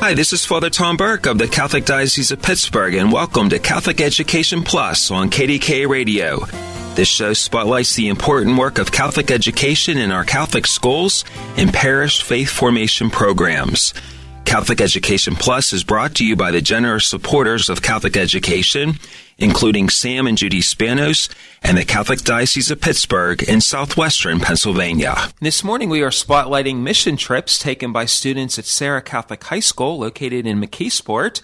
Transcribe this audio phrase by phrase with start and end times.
[0.00, 3.58] Hi, this is Father Tom Burke of the Catholic Diocese of Pittsburgh, and welcome to
[3.58, 6.46] Catholic Education Plus on KDKA Radio.
[6.94, 11.26] This show spotlights the important work of Catholic education in our Catholic schools
[11.58, 13.92] and parish faith formation programs.
[14.44, 18.94] Catholic Education Plus is brought to you by the generous supporters of Catholic education,
[19.38, 25.16] including Sam and Judy Spanos and the Catholic Diocese of Pittsburgh in southwestern Pennsylvania.
[25.40, 29.98] This morning we are spotlighting mission trips taken by students at Serra Catholic High School
[29.98, 31.42] located in McKeesport.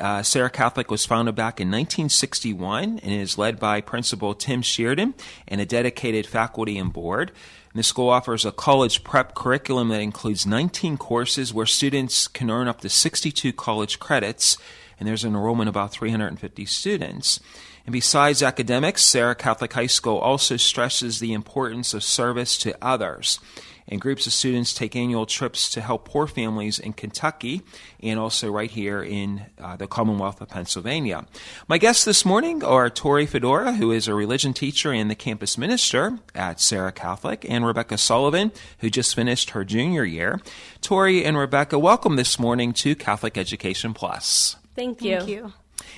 [0.00, 5.14] Uh, Serra Catholic was founded back in 1961 and is led by Principal Tim Sheardon
[5.48, 7.32] and a dedicated faculty and board.
[7.76, 12.50] And the school offers a college prep curriculum that includes 19 courses where students can
[12.50, 14.56] earn up to 62 college credits,
[14.98, 17.38] and there's an enrollment of about 350 students.
[17.84, 23.40] And besides academics, Serra Catholic High School also stresses the importance of service to others
[23.88, 27.62] and groups of students take annual trips to help poor families in Kentucky
[28.00, 31.26] and also right here in uh, the Commonwealth of Pennsylvania.
[31.68, 35.56] My guests this morning are Tori Fedora, who is a religion teacher and the campus
[35.56, 40.40] minister at Serra Catholic, and Rebecca Sullivan, who just finished her junior year.
[40.80, 44.56] Tori and Rebecca, welcome this morning to Catholic Education Plus.
[44.74, 45.18] Thank you.
[45.18, 45.52] Thank you.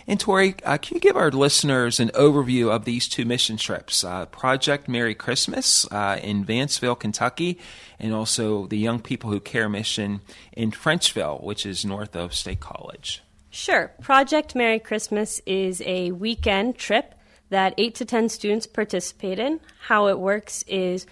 [0.07, 4.05] And Tori, uh, can you give our listeners an overview of these two mission trips?
[4.05, 7.59] Uh, Project Merry Christmas uh, in Vanceville, Kentucky,
[7.99, 10.21] and also the Young People Who Care mission
[10.53, 13.23] in Frenchville, which is north of State College.
[13.51, 13.93] Sure.
[14.01, 17.15] Project Merry Christmas is a weekend trip
[17.51, 19.61] that 8 to 10 students participate in.
[19.81, 21.07] How it works is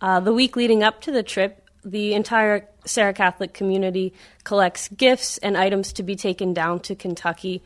[0.00, 4.12] uh, the week leading up to the trip, the entire Serra Catholic community
[4.44, 7.62] collects gifts and items to be taken down to Kentucky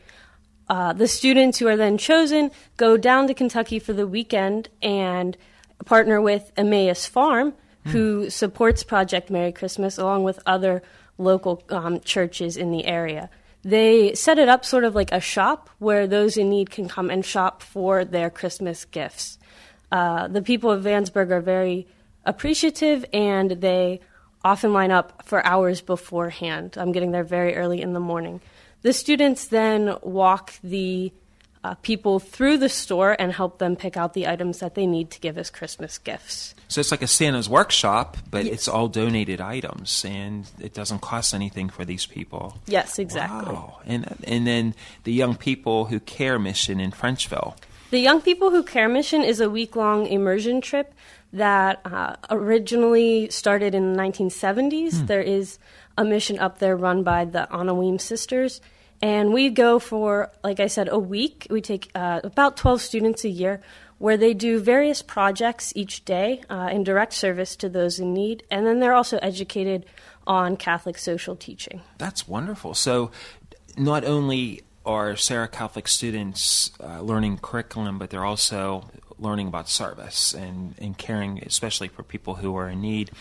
[0.69, 5.37] uh, the students who are then chosen go down to Kentucky for the weekend and
[5.85, 7.53] partner with Emmaus Farm,
[7.85, 7.91] mm.
[7.91, 10.81] who supports Project Merry Christmas along with other
[11.17, 13.29] local um, churches in the area.
[13.63, 17.09] They set it up sort of like a shop where those in need can come
[17.09, 19.37] and shop for their Christmas gifts.
[19.91, 21.87] Uh, the people of Vanceburg are very
[22.25, 24.01] appreciative and they
[24.43, 26.77] often line up for hours beforehand.
[26.77, 28.41] I'm getting there very early in the morning.
[28.83, 31.11] The students then walk the
[31.63, 35.09] uh, people through the store and help them pick out the items that they need
[35.11, 36.53] to give as Christmas gifts.
[36.67, 38.53] So it's like a Santa's workshop, but yes.
[38.53, 42.57] it's all donated items, and it doesn't cost anything for these people.
[42.67, 43.53] Yes, exactly.
[43.53, 43.79] Wow.
[43.85, 47.55] And and then the young people who care mission in Frenchville.
[47.93, 50.95] The Young People Who Care mission is a week long immersion trip
[51.31, 55.01] that uh, originally started in the 1970s.
[55.01, 55.05] Hmm.
[55.05, 55.59] There is
[55.95, 58.61] a mission up there run by the Anna Weems sisters.
[58.99, 61.45] And we go for, like I said, a week.
[61.51, 63.61] We take uh, about 12 students a year
[63.99, 68.41] where they do various projects each day uh, in direct service to those in need.
[68.49, 69.85] And then they're also educated
[70.25, 71.81] on Catholic social teaching.
[71.99, 72.73] That's wonderful.
[72.73, 73.11] So
[73.77, 78.89] not only are Serra Catholic students uh, learning curriculum, but they're also
[79.19, 83.11] learning about service and, and caring, especially for people who are in need.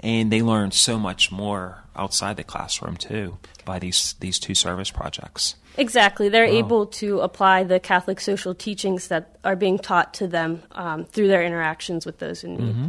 [0.00, 4.90] And they learn so much more outside the classroom too by these these two service
[4.90, 5.54] projects.
[5.78, 6.58] Exactly, they're wow.
[6.58, 11.28] able to apply the Catholic social teachings that are being taught to them um, through
[11.28, 12.74] their interactions with those in need.
[12.74, 12.88] Mm-hmm.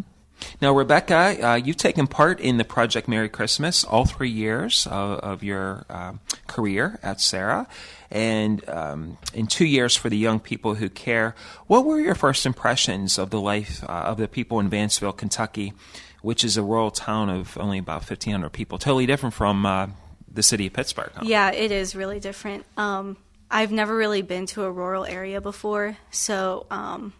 [0.62, 5.20] Now, Rebecca, uh, you've taken part in the Project Merry Christmas all three years of,
[5.20, 6.14] of your uh,
[6.48, 7.68] career at Serra,
[8.12, 11.36] and um, in two years for the young people who care.
[11.68, 15.74] What were your first impressions of the life uh, of the people in Vanceville, Kentucky,
[16.22, 18.78] which is a rural town of only about 1,500 people?
[18.78, 19.88] Totally different from uh,
[20.31, 21.12] the city of Pittsburgh.
[21.16, 21.24] Huh?
[21.25, 22.66] Yeah, it is really different.
[22.78, 23.18] Um,
[23.50, 27.13] I've never really been to a rural area before, so um,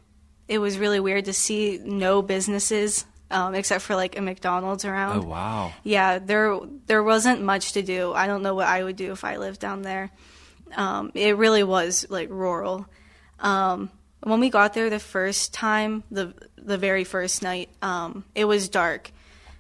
[0.48, 5.24] it was really weird to see no businesses um, except for like a McDonald's around.
[5.24, 5.74] Oh wow!
[5.84, 8.14] Yeah, there there wasn't much to do.
[8.14, 10.12] I don't know what I would do if I lived down there.
[10.76, 12.88] Um, it really was like rural.
[13.40, 13.90] Um,
[14.22, 18.70] when we got there the first time, the the very first night, um, it was
[18.70, 19.12] dark,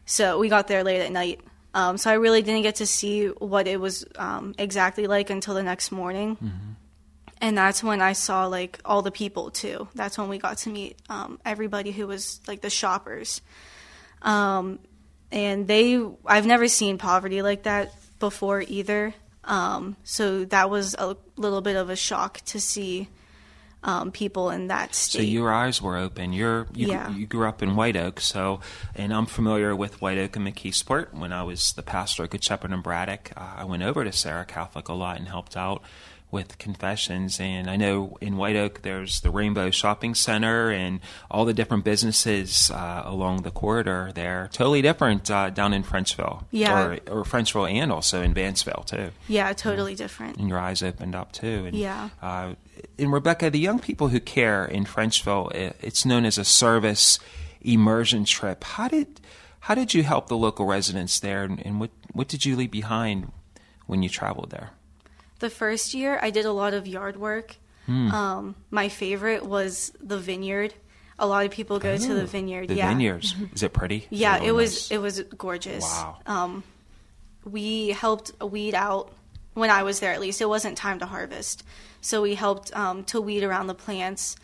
[0.05, 1.41] so we got there late at night.
[1.75, 5.55] Um, so I really didn't get to see what it was um, exactly like until
[5.55, 6.35] the next morning.
[6.35, 6.72] Mm-hmm
[7.43, 9.89] and that's when I saw like all the people too.
[9.93, 13.41] That's when we got to meet um, everybody who was like the shoppers.
[14.21, 14.79] Um,
[15.29, 19.13] and they, I've never seen poverty like that before either.
[19.43, 23.09] Um, so that was a little bit of a shock to see
[23.83, 25.19] um, people in that state.
[25.19, 26.31] So your eyes were open.
[26.31, 27.09] You're you, Yeah.
[27.13, 28.61] you grew up in White Oak, so
[28.95, 31.13] and I'm familiar with White Oak and McKeesport.
[31.13, 34.13] When I was the pastor at Good Shepherd and Braddock, uh, I went over to
[34.13, 35.83] Serra Catholic a lot and helped out
[36.33, 37.39] with confessions.
[37.39, 40.99] And I know in White Oak there's the Rainbow Shopping Center and
[41.31, 44.49] all the different businesses uh, along the corridor there.
[44.51, 46.83] Totally different uh, down in Frenchville, Yeah.
[46.83, 50.37] or, or Frenchville, and also in Vanceville too yeah, totally different.
[50.37, 51.65] and your eyes opened up too.
[51.67, 52.09] And, Yeah.
[52.21, 52.55] Uh,
[52.97, 55.51] and Rebecca, the young people who care in Frenchville,
[55.81, 57.19] it's known as a service
[57.61, 58.63] immersion trip.
[58.63, 59.21] How did
[59.61, 62.71] how did you help the local residents there, and, and what what did you leave
[62.71, 63.31] behind
[63.85, 64.71] when you traveled there?
[65.43, 67.57] The first year, I did a lot of yard work.
[67.85, 68.11] Hmm.
[68.11, 70.73] Um, my favorite was the vineyard.
[71.19, 72.69] A lot of people go to the vineyard.
[72.69, 72.87] The yeah.
[72.87, 73.35] vineyards.
[73.53, 74.07] Is it pretty?
[74.09, 74.91] Yeah, Is it was nice?
[74.91, 75.83] it was gorgeous.
[75.83, 76.17] Wow.
[76.25, 76.63] Um,
[77.43, 79.11] we helped weed out
[79.53, 80.13] when I was there.
[80.13, 81.65] At least it wasn't time to harvest,
[81.99, 84.37] so we helped um, to weed around the plants.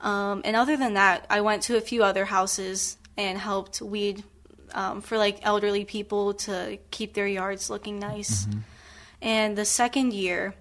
[0.00, 4.24] Um, and other than that, I went to a few other houses and helped weed
[4.72, 8.48] um, for like elderly people to keep their yards looking nice.
[9.20, 10.54] And the second year,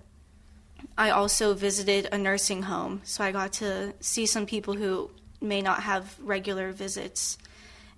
[0.97, 5.11] I also visited a nursing home, so I got to see some people who
[5.41, 7.37] may not have regular visits.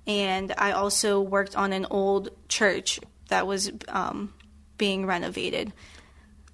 [0.07, 2.99] And I also worked on an old church
[3.29, 4.33] that was um,
[4.77, 5.73] being renovated.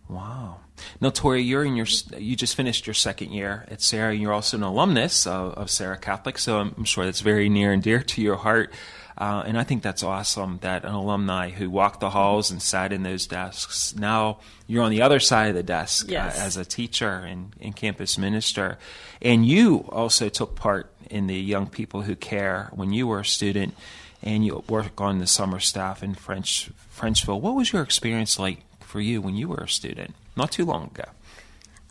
[0.09, 0.59] Wow.
[0.99, 1.85] Now, Tori, you're in your
[2.17, 5.69] you just finished your second year at Serra, and you're also an alumnus of, of
[5.69, 8.73] Serra Catholic, so I'm, I'm sure that's very near and dear to your heart.
[9.17, 12.91] Uh, and I think that's awesome that an alumni who walked the halls and sat
[12.91, 13.95] in those desks.
[13.95, 16.39] Now you're on the other side of the desk Yes.
[16.39, 18.77] uh, as a teacher and, and campus minister,
[19.21, 23.25] and you also took part in the Young People Who Care when you were a
[23.25, 23.75] student,
[24.23, 27.39] and you work on the summer staff in French Frenchville.
[27.39, 30.15] What was your experience like for you when you were a student?
[30.35, 31.05] Not too long ago.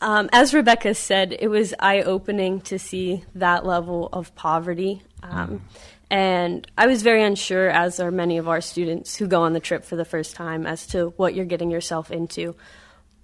[0.01, 5.03] Um, as Rebecca said, it was eye opening to see that level of poverty.
[5.23, 5.63] Um,
[6.13, 9.61] And I was very unsure, as are many of our students who go on the
[9.61, 12.55] trip for the first time, as to what you're getting yourself into.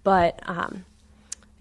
[0.05, 0.87] But um,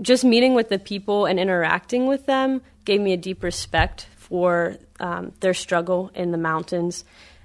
[0.02, 4.78] just meeting with the people and interacting with them gave me a deep respect for
[5.02, 7.04] um, their struggle in the mountains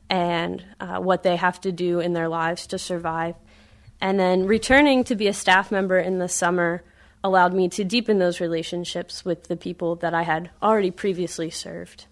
[0.09, 3.35] and uh, what they have to do in their lives to survive.
[4.01, 6.85] And then returning to be a staff member in the summer
[7.25, 12.07] allowed me to deepen those relationships with the people that I had already previously served.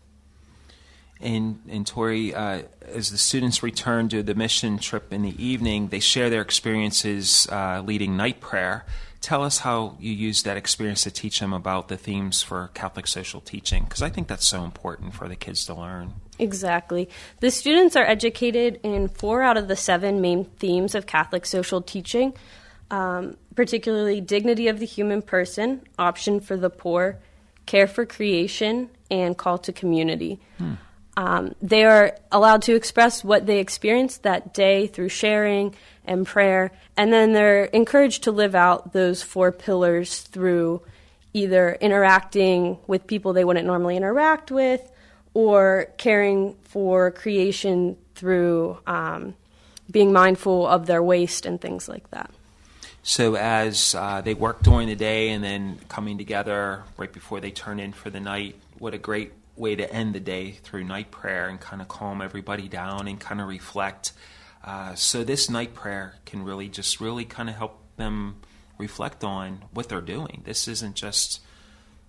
[1.22, 5.88] And, and Tori, uh, as the students return to the mission trip in the evening,
[5.88, 8.87] they share their experiences uh, leading night prayer.
[9.20, 13.06] Tell us how you use that experience to teach them about the themes for Catholic
[13.06, 16.14] social teaching, because I think that's so important for the kids to learn.
[16.38, 17.06] Exactly.
[17.40, 21.82] The students are educated in four out of the seven main themes of Catholic social
[21.82, 22.32] teaching,
[22.90, 27.19] um, particularly dignity of the human person, option for the poor,
[27.66, 30.40] care for creation, and call to community.
[31.20, 35.75] Um, they are allowed to express what they experienced that day through sharing
[36.06, 40.81] and prayer, and then they're encouraged to live out those four pillars through
[41.34, 44.81] either interacting with people they wouldn't normally interact with
[45.34, 49.34] or caring for creation through um,
[49.90, 52.31] being mindful of their waste and things like that.
[53.02, 57.50] So as uh, they work during the day and then coming together right before they
[57.50, 61.11] turn in for the night, what a great way to end the day through night
[61.11, 64.12] prayer and kind of calm everybody down and kind of reflect.
[64.64, 68.37] Uh, so this night prayer can really just really kind of help them
[68.79, 70.43] reflect on what they're doing.
[70.45, 71.40] This isn't just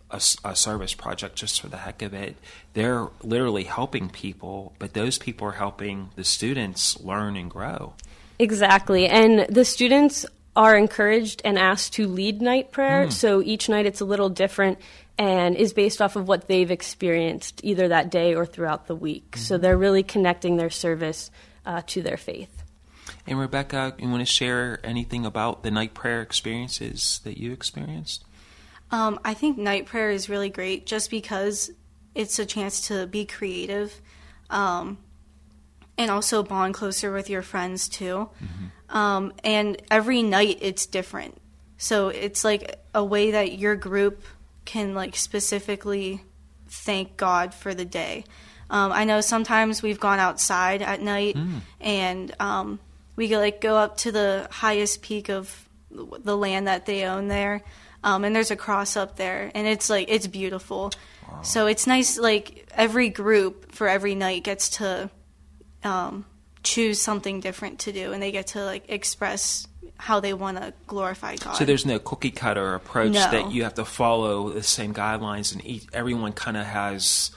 [0.10, 2.36] a service project just for the heck of it.
[2.74, 7.94] They're literally helping people, but those people are helping the students learn and grow.
[8.38, 9.08] Exactly.
[9.08, 13.10] And the students are encouraged and asked to lead night prayer.
[13.10, 14.80] So each night it's a little different
[15.18, 19.38] and is based off of what they've experienced either that day or throughout the week.
[19.38, 21.30] So they're really connecting their service
[21.66, 22.64] uh, to their faith.
[23.28, 28.24] And Rebecca, you want to share anything about the night prayer experiences that you experienced?
[28.90, 31.72] Um, I think night prayer is really great just because
[32.16, 34.02] it's a chance to be creative
[34.50, 34.98] um,
[35.98, 38.30] and also bond closer with your friends too.
[38.90, 41.42] Um, and every night it's different.
[41.78, 44.24] So it's like a way that your group
[44.72, 46.24] can like specifically
[46.70, 48.24] thank God for the day.
[48.70, 51.36] Um, I know sometimes we've gone outside at night
[51.82, 52.80] and um,
[53.18, 57.28] we go, like go up to the highest peak of the land that they own
[57.28, 57.64] there,
[58.02, 60.92] um, and there's a cross up there, and it's like it's beautiful.
[61.44, 62.18] So it's nice.
[62.18, 65.10] Like every group for every night gets to
[65.84, 66.26] um,
[66.64, 69.68] choose something different to do, and they get to like express
[70.02, 71.54] how they want to glorify God.
[71.56, 73.30] So there's no cookie cutter approach No.
[73.32, 77.30] that you have to follow the same guidelines, and each, everyone kind of has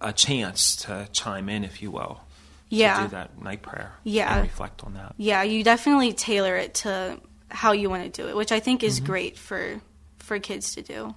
[0.00, 2.20] a chance to chime in, if you will.
[2.68, 2.96] Yeah.
[2.98, 3.92] To do that night prayer.
[4.04, 4.36] Yeah.
[4.38, 5.14] And reflect on that.
[5.16, 8.80] yeah, you definitely tailor it to how you want to do it, which I think
[8.82, 8.88] Mm-hmm.
[8.88, 9.80] is great for
[10.18, 11.14] for kids to do.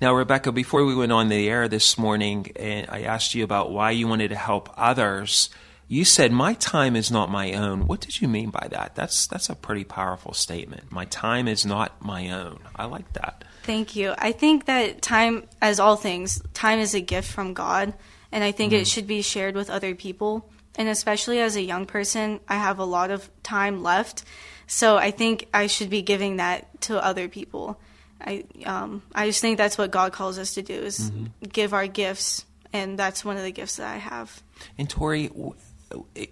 [0.00, 3.70] Now, Rebecca, before we went on the air this morning, and I asked you about
[3.70, 5.50] why you wanted to help others.
[5.88, 8.94] You said, "My time is not my own." What did you mean by that?
[8.94, 10.92] That's that's a pretty powerful statement.
[10.92, 12.60] My time is not my own.
[12.76, 13.44] I like that.
[13.62, 14.14] Thank you.
[14.18, 17.94] I think that time, as all things, time is a gift from God,
[18.30, 20.50] and I think it should be shared with other people.
[20.76, 24.24] And especially as a young person, I have a lot of time left,
[24.66, 27.80] so I think I should be giving that to other people.
[28.20, 31.10] I um, I just think that's what God calls us to do is
[31.50, 34.42] give our gifts, and that's one of the gifts that I have.
[34.76, 35.30] And Tori,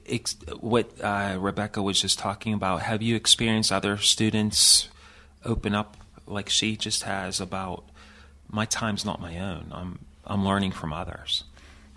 [0.08, 4.88] ex- what uh, Rebecca was just talking about, have you experienced other students
[5.44, 5.96] open up
[6.26, 7.84] like she just has about
[8.50, 9.70] my time's not my own.
[9.72, 11.44] I'm I'm learning from others.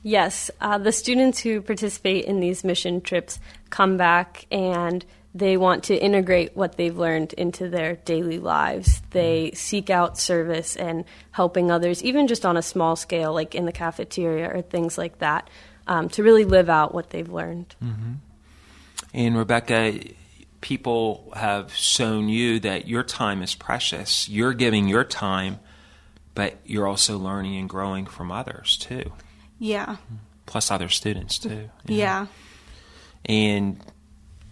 [0.02, 3.40] Yes, uh, the students who participate in these mission trips
[3.70, 5.04] come back and
[5.36, 9.02] they want to integrate what they've learned into their daily lives.
[9.12, 13.66] They seek out service and helping others, even just on a small scale, like in
[13.66, 15.50] the cafeteria or things like that,
[15.90, 17.76] um, to really live out what they've learned.
[19.14, 20.00] And Rebecca,
[20.62, 24.30] people have shown you that your time is precious.
[24.30, 25.60] You're giving your time,
[26.36, 29.12] but you're also learning and growing from others too,
[29.58, 29.98] Yeah,
[30.46, 31.70] plus other students too.
[31.86, 32.28] yeah,
[33.26, 33.80] And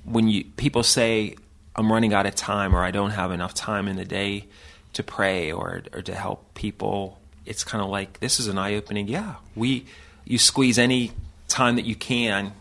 [0.04, 1.36] when you people say
[1.76, 4.46] I'm running out of time or I don't have enough time in the day
[4.94, 8.74] to pray or or to help people, it's kind of like this is an eye
[8.76, 9.08] opening.
[9.08, 9.86] Yeah, we
[10.26, 11.12] you squeeze any
[11.48, 12.54] time that you can,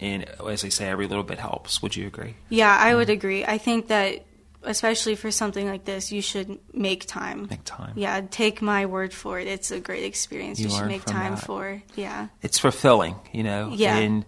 [0.00, 1.82] and as I say, every little bit helps.
[1.82, 2.34] Would you agree?
[2.48, 2.76] yeah.
[2.78, 3.44] I would agree.
[3.44, 4.24] I think that
[4.64, 7.48] especially for something like this, you should make time.
[7.50, 7.92] Make time.
[7.96, 9.48] Yeah, take my word for it.
[9.48, 10.60] It's a great experience.
[10.60, 11.44] You You, should make time that.
[11.44, 11.82] for.
[11.96, 12.28] Yeah.
[12.42, 13.72] It's fulfilling, you know.
[13.74, 13.96] Yeah.
[13.96, 14.24] And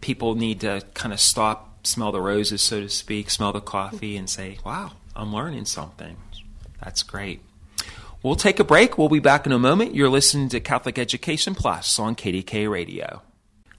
[0.00, 4.16] people need to kind of stop, smell the roses, so to speak, smell the coffee,
[4.16, 6.16] and say, "Wow, I'm learning something."
[6.82, 7.42] That's great.
[8.26, 8.98] We'll take a break.
[8.98, 9.94] We'll be back in a moment.
[9.94, 13.22] You're listening to Catholic Education Plus on KDKA Radio.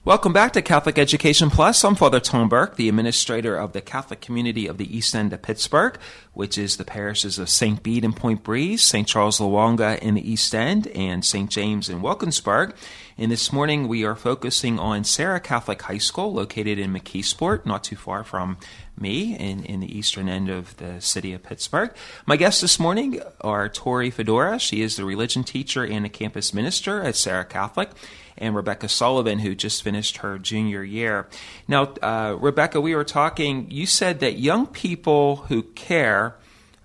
[0.08, 1.84] Welcome back to Catholic Education Plus.
[1.84, 5.42] I'm Father Tom Burke, the administrator of the Catholic community of the East End of
[5.42, 5.98] Pittsburgh,
[6.32, 7.82] which is the parishes of St.
[7.82, 9.06] Bede and Point Breeze, St.
[9.06, 11.50] Charles Lwanga in the East End, and St.
[11.50, 12.74] James in Wilkinsburg.
[13.18, 17.84] And this morning we are focusing on Serra Catholic High School, located in McKeesport, not
[17.84, 18.56] too far from
[18.98, 21.92] me in, in the eastern end of the city of Pittsburgh.
[22.24, 24.58] My guests this morning are Tori Fedora.
[24.58, 27.90] She is the religion teacher and a campus minister at Serra Catholic
[28.38, 31.28] and Rebecca Sullivan, who just finished her junior year.
[31.66, 33.70] Now, uh, Rebecca, we were talking.
[33.70, 36.36] You said that young people who care,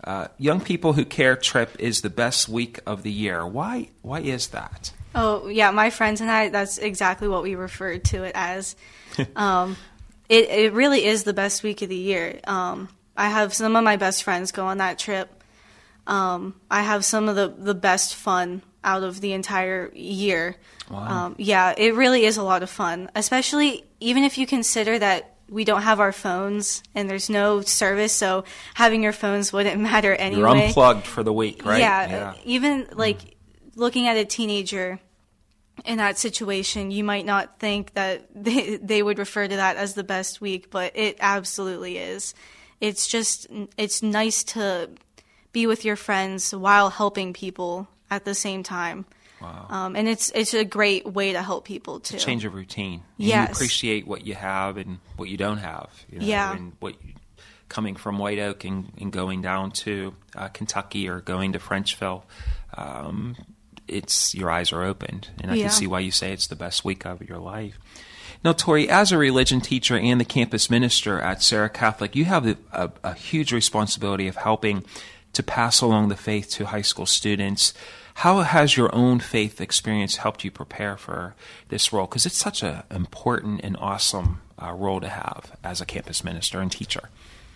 [0.03, 3.45] uh, young people who care trip is the best week of the year.
[3.45, 3.89] Why?
[4.01, 4.91] Why is that?
[5.15, 5.72] Oh, yeah.
[5.72, 8.75] My friends and I, that's exactly what we refer to it as.
[9.36, 9.77] um,
[10.29, 12.39] it, it really is the best week of the year.
[12.45, 15.43] Um, I have some of my best friends go on that trip.
[16.07, 20.55] Um, I have some of the, the best fun out of the entire year.
[20.89, 25.35] Um, yeah, it really is a lot of fun, especially even if you consider that
[25.49, 30.13] we don't have our phones and there's no service, so having your phones wouldn't matter
[30.13, 30.39] anyway.
[30.39, 31.79] You're unplugged for the week, right?
[31.79, 33.37] Yeah, even like
[33.75, 34.99] looking at a teenager
[35.85, 39.93] in that situation, you might not think that they, they would refer to that as
[39.93, 42.33] the best week, but it absolutely is.
[42.79, 43.47] It's just,
[43.77, 44.89] it's nice to
[45.53, 49.05] be with your friends while helping people at the same time.
[49.41, 49.65] Wow.
[49.70, 52.17] Um, and it's it's a great way to help people too.
[52.17, 53.03] Change of routine.
[53.20, 55.89] And You appreciate what you have and what you don't have.
[56.10, 56.55] You know, Yeah.
[56.55, 57.13] And what you,
[57.67, 62.24] coming from White Oak and, and going down to uh, Kentucky or going to Frenchville,
[62.77, 63.36] um,
[63.88, 65.63] it's your eyes are opened, and I Yeah.
[65.63, 67.77] can see why you say it's the best week of your life.
[68.46, 72.46] Now, Tori, as a religion teacher and the campus minister at Serra Catholic, you have
[72.48, 74.84] a, a, a huge responsibility of helping
[75.34, 77.74] to pass along the faith to high school students.
[78.15, 81.36] How has your own faith experience helped you prepare for
[81.70, 82.05] this role?
[82.05, 86.60] Because it's such an important and awesome uh, role to have as a campus minister
[86.60, 87.10] and teacher.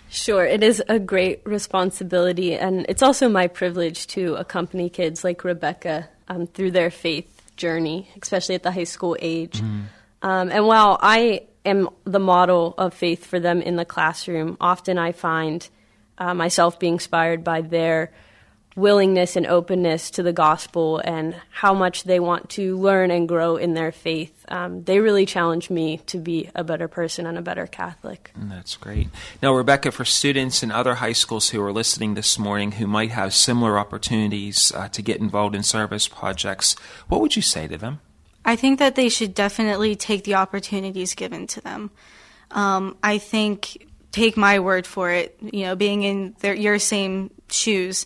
[0.09, 5.43] Sure, it is a great responsibility, and it's also my privilege to accompany kids like
[5.43, 9.61] Rebecca um, through their faith journey, especially at the high school age.
[10.21, 14.97] Um, and while I am the model of faith for them in the classroom, often
[14.97, 15.67] I find
[16.17, 18.11] uh, myself being inspired by their
[18.77, 23.57] willingness and openness to the gospel and how much they want to learn and grow
[23.57, 24.45] in their faith.
[24.49, 28.31] Um, they really challenge me to be a better person and a better Catholic.
[28.37, 29.09] That's great.
[29.41, 33.09] Now, Rebecca, for students in other high schools who are listening this morning who might
[33.09, 36.75] have similar opportunities uh, to get involved in service projects,
[37.07, 37.99] what would you say to them?
[38.45, 41.89] I think that they should definitely take the opportunities given to them.
[42.51, 47.31] Um, I think, take my word for it, you know, being in their, your same
[47.49, 48.05] shoes,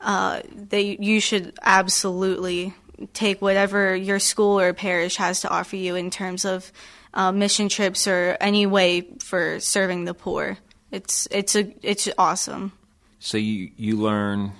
[0.00, 2.74] uh, they you should absolutely
[3.12, 6.72] take whatever your school or parish has to offer you in terms of
[7.14, 10.58] uh, mission trips or any way for serving the poor.
[10.90, 12.72] It's it's a it's awesome.
[13.18, 14.52] So you you learn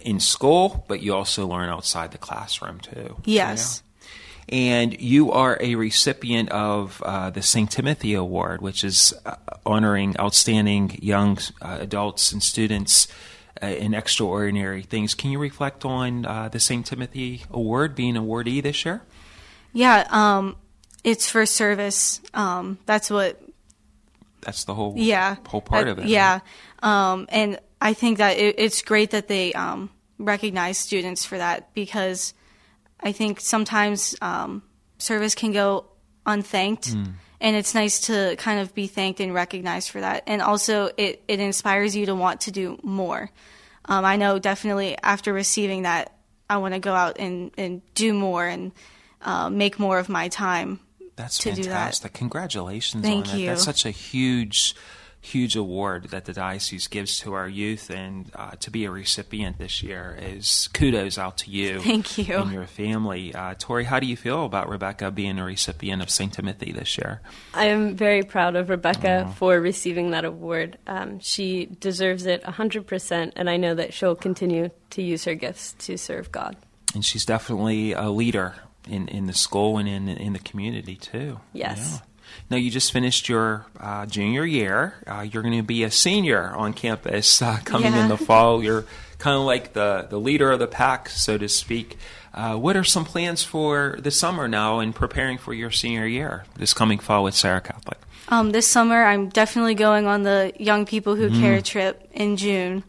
[0.00, 3.16] in school, but you also learn outside the classroom too.
[3.24, 3.82] Yes.
[3.82, 3.88] Yeah.
[4.48, 7.70] And you are a recipient of uh, the St.
[7.70, 13.06] Timothy Award, which is uh, honoring outstanding young uh, adults and students
[13.66, 15.14] in extraordinary things.
[15.14, 16.84] Can you reflect on uh, the St.
[16.84, 19.02] Timothy Award being awardee this year?
[19.72, 20.56] Yeah, um,
[21.04, 22.20] it's for service.
[22.34, 23.40] Um, that's what.
[24.40, 26.06] That's the whole yeah whole part of it.
[26.06, 26.40] Yeah,
[26.82, 27.12] right?
[27.12, 29.88] um, and I think that it, it's great that they um,
[30.18, 32.34] recognize students for that because
[32.98, 34.64] I think sometimes um,
[34.98, 35.86] service can go
[36.26, 36.88] unthanked.
[36.88, 40.22] Mm and it's nice to kind of be thanked and recognized for that.
[40.28, 43.30] And also, it, it inspires you to want to do more.
[43.84, 46.16] Um, I know definitely after receiving that,
[46.48, 48.70] I want to go out and, and do more and
[49.22, 50.78] uh, make more of my time.
[51.16, 52.12] That's to fantastic.
[52.12, 52.18] Do that.
[52.18, 53.46] Congratulations Thank on you.
[53.48, 54.76] That's such a huge
[55.22, 59.56] huge award that the diocese gives to our youth, and uh, to be a recipient
[59.56, 61.80] this year is kudos out to you.
[61.82, 62.38] Thank you.
[62.38, 63.32] And your family.
[63.32, 66.32] Uh, Tori, how do you feel about Rebecca being a recipient of St.
[66.32, 67.20] Timothy this year?
[67.54, 69.32] I am very proud of Rebecca oh.
[69.32, 70.76] for receiving that award.
[70.88, 75.72] Um, she deserves it 100%, and I know that she'll continue to use her gifts
[75.78, 76.56] to serve God.
[76.94, 78.56] And she's definitely a leader
[78.88, 81.38] in, in the school and in, in the community, too.
[81.52, 82.00] Yes.
[82.00, 82.06] Yeah.
[82.50, 84.94] Now, you just finished your uh, junior year.
[85.06, 88.02] Uh, you're going to be a senior on campus uh, coming yeah.
[88.02, 88.62] in the fall.
[88.62, 88.84] You're
[89.18, 91.96] kind of like the, the leader of the pack, so to speak.
[92.34, 96.44] Uh, what are some plans for the summer now in preparing for your senior year
[96.56, 97.98] this coming fall with Serra Catholic?
[98.28, 101.40] Um, this summer, I'm definitely going on the Young People Who mm.
[101.40, 102.82] Care trip in June.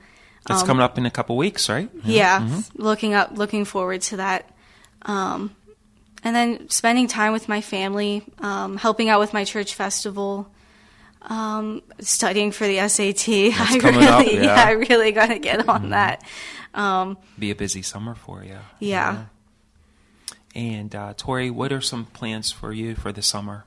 [0.49, 1.89] It's um, coming up in a couple weeks, right?
[2.03, 2.81] Yeah, yeah mm-hmm.
[2.81, 4.49] looking up, looking forward to that.
[5.03, 5.55] Um,
[6.23, 10.49] and then spending time with my family, um, helping out with my church festival,
[11.23, 13.25] um, studying for the SAT.
[13.57, 14.41] That's I really, up, yeah.
[14.41, 14.63] yeah.
[14.65, 15.89] I really got to get on mm-hmm.
[15.91, 16.23] that.
[16.73, 18.51] Um, Be a busy summer for you.
[18.51, 18.59] Yeah.
[18.79, 19.25] yeah.
[20.55, 23.65] And uh, Tori, what are some plans for you for the summer?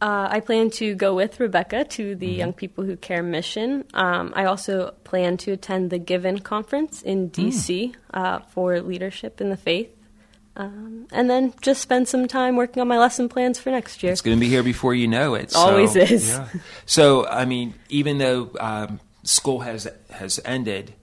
[0.00, 2.38] Uh, I plan to go with Rebecca to the mm-hmm.
[2.38, 3.84] Young People Who Care mission.
[3.94, 7.94] Um, I also plan to attend the Given conference in DC mm.
[8.12, 9.95] uh, for leadership in the faith.
[10.58, 14.12] Um, and then just spend some time working on my lesson plans for next year.
[14.12, 15.52] It's going to be here before you know it.
[15.52, 16.28] So, Always is.
[16.28, 16.48] Yeah.
[16.86, 20.94] So, I mean, even though um, school has has ended,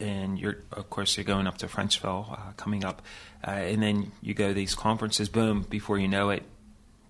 [0.00, 3.02] and you're of course you're going up to Frenchville uh, coming up,
[3.46, 5.28] uh, and then you go to these conferences.
[5.28, 5.62] Boom!
[5.70, 6.42] Before you know it,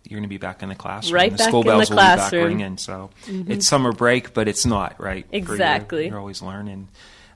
[0.04, 1.14] you're going to be back in the classroom.
[1.14, 2.30] Right the back school in bells the will classroom.
[2.30, 2.76] be back ringing.
[2.76, 3.50] So mm-hmm.
[3.50, 5.26] it's summer break, but it's not right.
[5.32, 6.04] Exactly.
[6.04, 6.10] You.
[6.10, 6.88] You're always learning.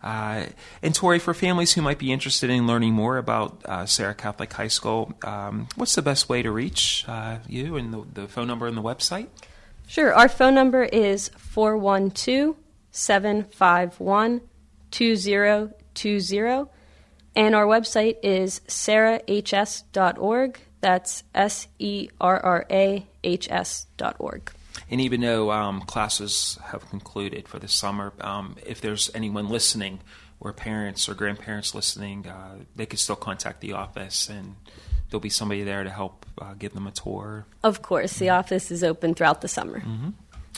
[0.06, 0.46] Uh,
[0.82, 4.52] and Tori, for families who might be interested in learning more about uh, Serra Catholic
[4.52, 8.46] High School, um, what's the best way to reach uh, you and the, the, phone
[8.46, 9.26] number and the website?
[9.88, 10.14] Sure.
[10.14, 12.54] Our phone number is 412
[12.92, 14.42] 751
[14.92, 16.70] 2020.
[17.34, 20.60] And our website is serrahs.org.
[20.82, 24.52] That's S E R R A H S dot org.
[24.90, 30.00] And even though um, classes have concluded for the summer, um, if there's anyone listening
[30.38, 34.54] or parents or grandparents listening, uh, they can still contact the office and
[35.10, 37.46] there'll be somebody there to help uh, give them a tour.
[37.62, 39.80] Of course, the office is open throughout the summer.
[39.80, 40.10] Mm-hmm.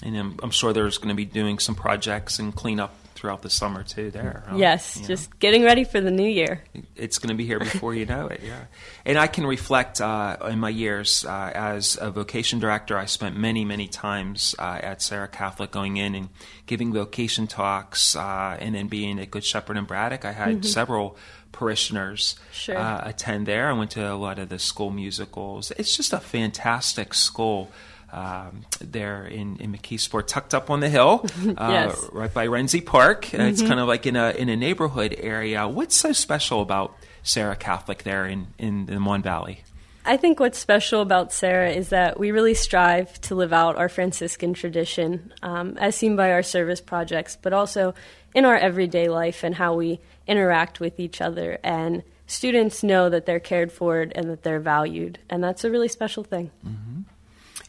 [0.02, 3.50] And I'm, I'm, sure there's going to be doing some projects and cleanup throughout the
[3.50, 4.11] summer too.
[4.11, 5.37] There, yes, just know.
[5.40, 6.62] getting ready for the new year.
[6.94, 8.40] It's going to be here before you know it.
[8.44, 8.64] Yeah,
[9.04, 12.96] and I can reflect uh, in my years uh, as a vocation director.
[12.96, 16.28] I spent many, many times uh, at Serra Catholic, going in and
[16.66, 20.24] giving vocation talks, uh, and then being at Good Shepherd and Braddock.
[20.24, 20.62] I had mm-hmm.
[20.62, 21.16] several
[21.52, 22.78] parishioners sure.
[22.78, 23.68] Uh, attend there.
[23.68, 25.72] I went to a lot of the school musicals.
[25.72, 27.70] It's just a fantastic school
[28.12, 32.08] um, there in, in McKeesport, tucked up on the hill, uh, yes.
[32.12, 33.26] right by Renzie Park.
[33.26, 33.40] Mm-hmm.
[33.42, 35.68] It's kind of like in a in a neighborhood area.
[35.68, 39.62] What's so special about Serra Catholic there in, in the Mon Valley?
[40.04, 43.90] I think what's special about Serra is that we really strive to live out our
[43.90, 47.94] Franciscan tradition, um, as seen by our service projects, but also
[48.34, 51.58] in our everyday life and how we interact with each other.
[51.62, 55.88] And students know that they're cared for and that they're valued, and that's a really
[55.88, 56.50] special thing.
[56.66, 57.02] Mm-hmm.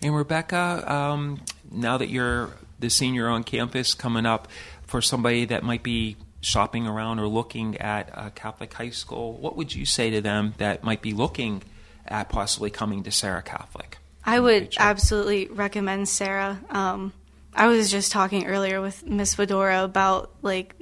[0.01, 4.47] And Rebecca, um, now that you're the senior on campus coming up,
[4.89, 9.55] for somebody that might be shopping around or looking at a Catholic high school, what
[9.55, 11.61] would you say to them that might be looking
[12.07, 13.97] at possibly coming to Serra Catholic?
[14.25, 16.59] I would absolutely recommend Serra.
[16.69, 17.13] Um,
[17.53, 20.75] I was just talking earlier with Miss Fedora about like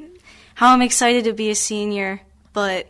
[0.56, 2.21] how I'm excited to be a senior,
[2.53, 2.88] but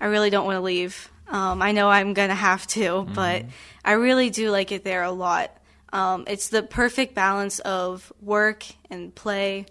[0.00, 1.10] I really don't want to leave.
[1.28, 3.14] Um, I know I'm gonna have to, mm-hmm.
[3.14, 3.46] but
[3.84, 5.55] I really do like it there a lot.
[5.92, 9.66] Um, it's the perfect balance of work and play.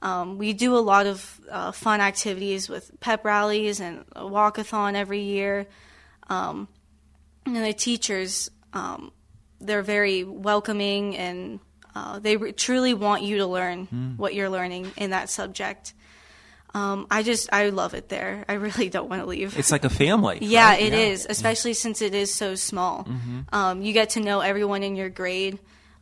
[0.00, 4.94] Um, we do a lot of uh, fun activities with pep rallies and a walkathon
[4.94, 5.66] every year.
[6.28, 6.68] Um,
[7.44, 9.12] and the teachers, um,
[9.60, 11.60] they're very welcoming and
[11.94, 14.16] uh, they re- truly want you to learn mm.
[14.16, 15.94] what you're learning in that subject.
[16.74, 18.44] Um, I just I love it there.
[18.48, 19.58] I really don't want to leave.
[19.58, 20.38] It's like a family.
[20.42, 20.82] yeah, right?
[20.82, 20.98] it yeah.
[20.98, 21.76] is, especially yeah.
[21.76, 23.04] since it is so small.
[23.04, 23.40] Mm-hmm.
[23.52, 25.58] Um, you get to know everyone in your grade,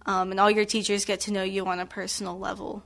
[0.06, 2.84] um, and all your teachers get to know you on a personal level.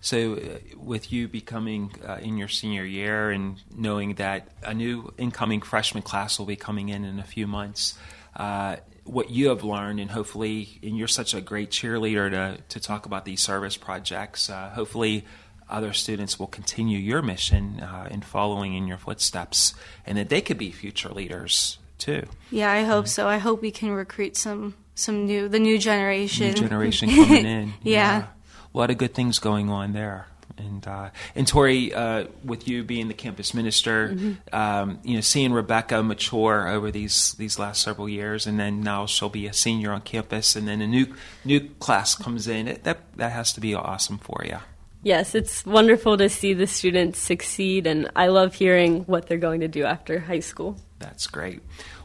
[0.00, 5.14] So, uh, with you becoming uh, in your senior year and knowing that a new
[5.16, 7.96] incoming freshman class will be coming in in a few months,
[8.34, 12.80] uh, what you have learned, and hopefully, and you're such a great cheerleader to, to
[12.80, 15.24] talk about these service projects, uh, hopefully,
[15.72, 19.74] other students will continue your mission uh, in following in your footsteps,
[20.06, 22.26] and that they could be future leaders too.
[22.50, 23.28] Yeah, I hope so.
[23.28, 26.48] I hope we can recruit some some new the new generation.
[26.48, 27.68] New generation coming in.
[27.82, 28.18] yeah.
[28.18, 28.26] yeah
[28.74, 30.26] a lot of good things going on there.
[30.58, 34.54] And uh, and Tori, uh, with you being the campus minister, mm-hmm.
[34.54, 39.06] um, you know, seeing Rebecca mature over these these last several years, and then now
[39.06, 41.06] she'll be a senior on campus, and then a new
[41.44, 42.68] new class comes in.
[42.68, 44.58] It, that that has to be awesome for you.
[45.04, 49.60] Yes, it's wonderful to see the students succeed, and I love hearing what they're going
[49.60, 50.76] to do after high school.
[51.00, 51.60] That's great.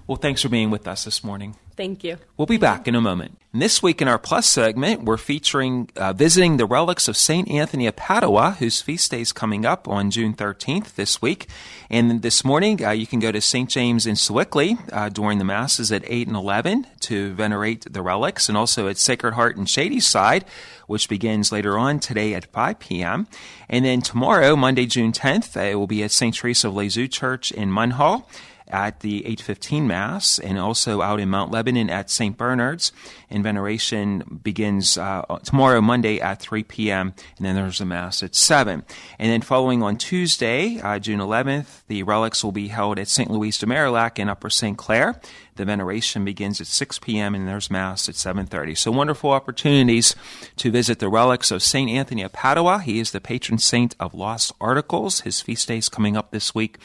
[0.08, 1.58] Well, thanks for being with us this morning.
[1.76, 2.18] Thank you.
[2.38, 3.38] We'll be back in a moment.
[3.52, 7.52] And this week in our Plus segment, we're featuring uh, visiting the relics of St.
[7.52, 11.48] Anthony of Padua, whose feast day is coming up on June 13th this week.
[11.90, 13.70] And this morning, uh, you can go to St.
[13.70, 18.48] James in Sewickley uh, during the Masses at 8 and 11 to venerate the relics,
[18.48, 20.46] and also at Sacred Heart in Shadyside,
[20.88, 23.28] which begins later on today at 5 p.m.
[23.68, 26.34] And then tomorrow, Monday, June 10th, uh, it will be at St.
[26.34, 28.26] Teresa of Lisieux Church in Munhall
[28.70, 32.38] at the 815 Mass and also out in Mount Lebanon at St.
[32.38, 32.92] Bernard's.
[33.30, 38.36] And veneration begins uh, tomorrow, Monday at 3 p.m., and then there's a Mass at
[38.36, 38.84] 7.
[39.20, 43.30] And then following on Tuesday, uh, June 11th, the relics will be held at St.
[43.30, 44.78] Louise de Marillac in Upper St.
[44.78, 45.20] Clair.
[45.58, 47.34] The veneration begins at 6 p.m.
[47.34, 48.78] and there's Mass at 7.30.
[48.78, 50.16] So wonderful opportunities
[50.58, 51.90] to visit the relics of St.
[51.90, 52.80] Anthony of Padua.
[52.80, 55.22] He is the patron saint of lost articles.
[55.22, 56.78] His feast day is coming up this week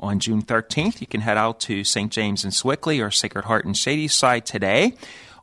[0.00, 1.00] on June 13th.
[1.00, 2.10] You can head out to St.
[2.10, 4.94] James in Sewickley or Sacred Heart in Shadyside today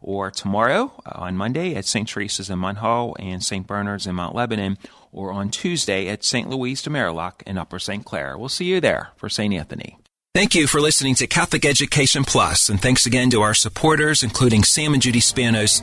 [0.02, 2.08] or tomorrow uh, on Monday at St.
[2.08, 3.66] Teresa's in Munhall and St.
[3.66, 4.78] Bernard's in Mount Lebanon
[5.12, 6.50] or on Tuesday at St.
[6.50, 8.06] Louise de Marillac in Upper St.
[8.06, 8.38] Clair.
[8.38, 9.54] We'll see you there for St.
[9.54, 9.98] Anthony.
[10.34, 14.64] Thank you for listening to Catholic Education Plus, and thanks again to our supporters, including
[14.64, 15.82] Sam and Judy Spanos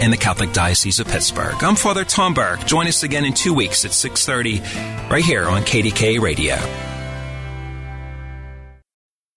[0.00, 1.56] and the Catholic Diocese of Pittsburgh.
[1.60, 2.64] I'm Father Tom Burke.
[2.66, 6.85] Join us again in two weeks at 6.30 right here on KDKA Radio.